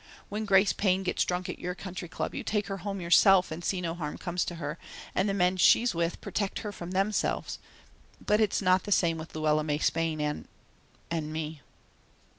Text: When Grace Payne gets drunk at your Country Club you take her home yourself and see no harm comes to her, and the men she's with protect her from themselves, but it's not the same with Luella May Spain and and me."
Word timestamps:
When 0.29 0.45
Grace 0.45 0.73
Payne 0.73 1.03
gets 1.03 1.23
drunk 1.25 1.47
at 1.47 1.59
your 1.59 1.75
Country 1.75 2.07
Club 2.07 2.33
you 2.33 2.41
take 2.43 2.65
her 2.69 2.77
home 2.77 3.01
yourself 3.01 3.51
and 3.51 3.63
see 3.63 3.81
no 3.81 3.93
harm 3.93 4.17
comes 4.17 4.43
to 4.45 4.55
her, 4.55 4.79
and 5.13 5.29
the 5.29 5.33
men 5.35 5.57
she's 5.57 5.93
with 5.93 6.19
protect 6.21 6.61
her 6.61 6.71
from 6.71 6.89
themselves, 6.89 7.59
but 8.19 8.41
it's 8.41 8.63
not 8.63 8.85
the 8.85 8.91
same 8.91 9.19
with 9.19 9.35
Luella 9.35 9.63
May 9.63 9.77
Spain 9.77 10.19
and 10.19 10.47
and 11.11 11.31
me." 11.31 11.61